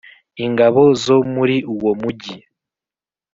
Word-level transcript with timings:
ingabo 0.45 0.81
zo 1.03 1.17
muri 1.33 1.57
uwo 1.73 1.91
mugi 2.01 2.35